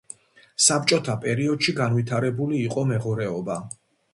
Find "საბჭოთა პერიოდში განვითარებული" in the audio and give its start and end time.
0.67-2.63